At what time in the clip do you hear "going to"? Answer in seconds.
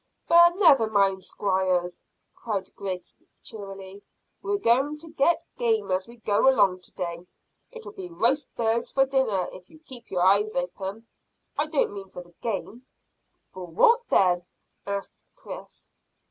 4.57-5.09